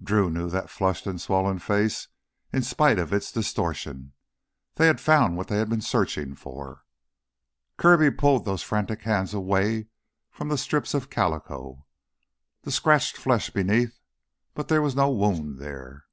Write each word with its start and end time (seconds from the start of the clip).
Drew 0.00 0.30
knew 0.30 0.48
that 0.48 0.70
flushed 0.70 1.08
and 1.08 1.20
swollen 1.20 1.58
face 1.58 2.06
in 2.52 2.62
spite 2.62 3.00
of 3.00 3.12
its 3.12 3.32
distortion; 3.32 4.12
they 4.76 4.86
had 4.86 5.00
found 5.00 5.36
what 5.36 5.48
they 5.48 5.56
had 5.58 5.68
been 5.68 5.80
searching 5.80 6.36
for. 6.36 6.84
Kirby 7.78 8.12
pulled 8.12 8.44
those 8.44 8.62
frantic 8.62 9.02
hands 9.02 9.34
away 9.34 9.88
from 10.30 10.50
the 10.50 10.56
strips 10.56 10.94
of 10.94 11.10
calico, 11.10 11.84
the 12.62 12.70
scratched 12.70 13.16
flesh 13.16 13.50
beneath, 13.50 13.98
but 14.54 14.68
there 14.68 14.82
was 14.82 14.94
no 14.94 15.10
wound 15.10 15.58
there. 15.58 16.04